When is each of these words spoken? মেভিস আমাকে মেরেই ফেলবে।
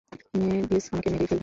মেভিস 0.41 0.85
আমাকে 0.91 1.07
মেরেই 1.09 1.27
ফেলবে। 1.27 1.39